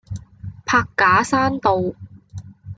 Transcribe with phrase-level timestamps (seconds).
[0.65, 1.93] 柏架山道